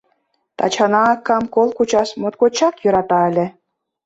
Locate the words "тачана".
0.57-1.01